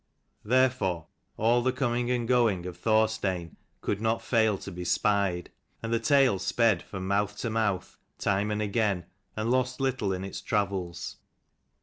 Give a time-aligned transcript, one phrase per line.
[0.43, 1.05] Therefore
[1.37, 5.51] all the coming and going of Thor stein could not fail to be spied,
[5.83, 10.23] and the tale sped from mouth to mouth, time and again, and lost little in
[10.25, 11.17] its travels.